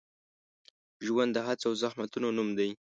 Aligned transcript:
ژوند 1.05 1.31
د 1.35 1.39
هڅو 1.47 1.65
او 1.69 1.77
زحمتونو 1.83 2.27
نوم 2.37 2.49
دی. 2.57 2.69